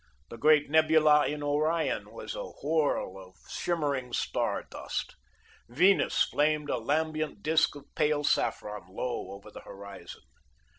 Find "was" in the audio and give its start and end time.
2.11-2.33